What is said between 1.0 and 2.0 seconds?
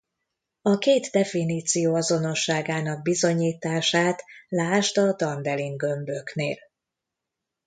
definíció